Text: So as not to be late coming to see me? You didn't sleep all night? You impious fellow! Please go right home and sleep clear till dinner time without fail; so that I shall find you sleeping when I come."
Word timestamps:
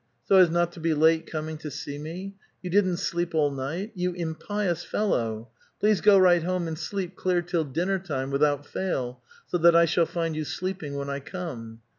So 0.25 0.37
as 0.37 0.49
not 0.49 0.71
to 0.71 0.79
be 0.79 0.95
late 0.95 1.27
coming 1.31 1.59
to 1.59 1.69
see 1.69 1.99
me? 1.99 2.33
You 2.63 2.71
didn't 2.71 2.97
sleep 2.97 3.35
all 3.35 3.51
night? 3.51 3.91
You 3.93 4.13
impious 4.13 4.83
fellow! 4.83 5.49
Please 5.79 6.01
go 6.01 6.17
right 6.17 6.41
home 6.41 6.67
and 6.67 6.75
sleep 6.75 7.15
clear 7.15 7.43
till 7.43 7.65
dinner 7.65 7.99
time 7.99 8.31
without 8.31 8.65
fail; 8.65 9.21
so 9.45 9.59
that 9.59 9.75
I 9.75 9.85
shall 9.85 10.07
find 10.07 10.35
you 10.35 10.43
sleeping 10.43 10.95
when 10.95 11.11
I 11.11 11.19
come." 11.19 11.81